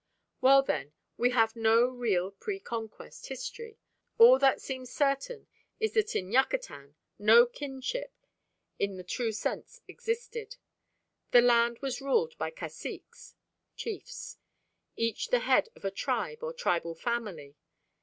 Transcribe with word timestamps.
Well 0.41 0.63
then, 0.63 0.93
we 1.15 1.29
have 1.29 1.55
no 1.55 1.85
real 1.85 2.31
pre 2.31 2.59
Conquest 2.59 3.27
history. 3.27 3.77
All 4.17 4.39
that 4.39 4.59
seems 4.59 4.89
certain 4.91 5.45
is 5.79 5.93
that 5.93 6.15
in 6.15 6.31
Yucatan 6.31 6.95
no 7.19 7.45
kingship 7.45 8.11
in 8.79 8.97
the 8.97 9.03
true 9.03 9.31
sense 9.31 9.79
existed. 9.87 10.55
The 11.29 11.41
land 11.41 11.81
was 11.83 12.01
ruled 12.01 12.35
by 12.39 12.49
caciques 12.49 13.35
(chiefs), 13.75 14.39
each 14.95 15.27
the 15.27 15.41
head 15.41 15.69
of 15.75 15.85
a 15.85 15.91
tribe 15.91 16.41
or 16.41 16.51
tribal 16.51 16.95
family. 16.95 17.55